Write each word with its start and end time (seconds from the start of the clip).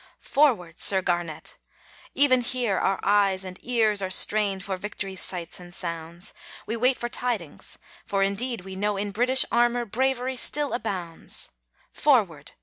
Forward, 0.19 0.79
Sir 0.79 1.03
Garnet! 1.03 1.59
even 2.15 2.41
here 2.41 2.79
our 2.79 2.99
eyes 3.03 3.43
And 3.45 3.59
ears 3.61 4.01
are 4.01 4.09
strained 4.09 4.63
for 4.65 4.75
victory's 4.75 5.21
sights 5.21 5.59
and 5.59 5.75
sounds; 5.75 6.33
We 6.65 6.75
wait 6.75 6.97
for 6.97 7.07
tidings, 7.07 7.77
for 8.07 8.23
indeed 8.23 8.61
we 8.61 8.75
know 8.75 8.97
In 8.97 9.11
British 9.11 9.45
armour 9.51 9.85
bravery 9.85 10.37
still 10.37 10.73
abounds. 10.73 11.51
Forward! 11.91 12.53